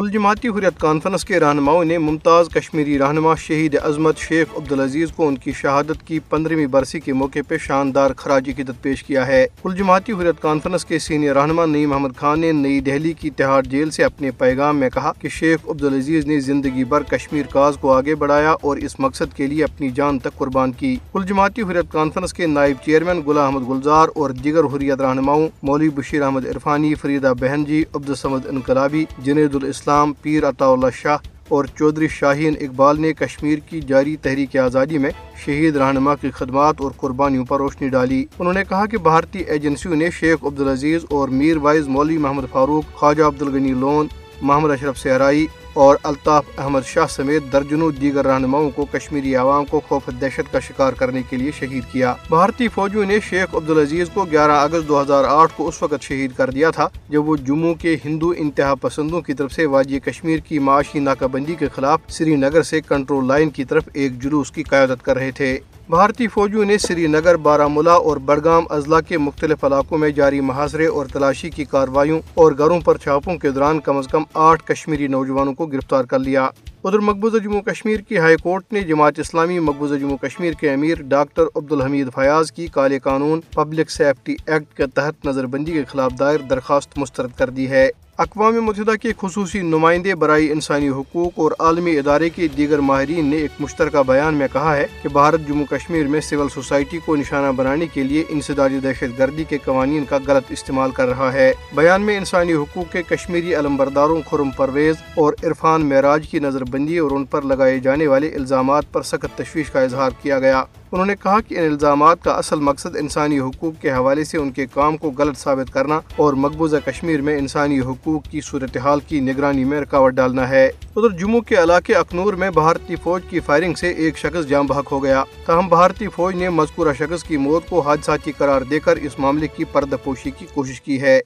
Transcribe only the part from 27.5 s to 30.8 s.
جی عبدالسمد انقلابی، جنید الاسلام پیر عطا